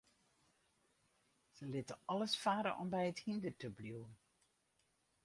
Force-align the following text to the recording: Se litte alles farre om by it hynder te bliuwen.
Se 1.59 1.67
litte 1.75 1.97
alles 2.15 2.35
farre 2.45 2.73
om 2.85 2.91
by 2.95 3.03
it 3.11 3.23
hynder 3.27 3.55
te 3.61 3.73
bliuwen. 3.77 4.17